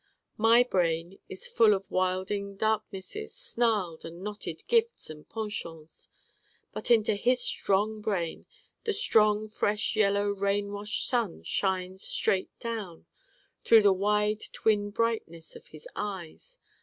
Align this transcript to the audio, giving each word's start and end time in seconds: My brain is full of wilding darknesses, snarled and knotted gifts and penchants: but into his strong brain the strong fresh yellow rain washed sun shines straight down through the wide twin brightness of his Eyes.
My 0.39 0.63
brain 0.63 1.19
is 1.29 1.47
full 1.47 1.75
of 1.75 1.91
wilding 1.91 2.55
darknesses, 2.57 3.35
snarled 3.35 4.03
and 4.03 4.23
knotted 4.23 4.63
gifts 4.67 5.11
and 5.11 5.29
penchants: 5.29 6.07
but 6.73 6.89
into 6.89 7.13
his 7.13 7.39
strong 7.43 8.01
brain 8.01 8.47
the 8.83 8.93
strong 8.93 9.47
fresh 9.47 9.95
yellow 9.95 10.29
rain 10.31 10.71
washed 10.71 11.05
sun 11.07 11.43
shines 11.43 12.01
straight 12.01 12.49
down 12.59 13.05
through 13.63 13.83
the 13.83 13.93
wide 13.93 14.41
twin 14.53 14.89
brightness 14.89 15.55
of 15.55 15.67
his 15.67 15.87
Eyes. 15.95 16.57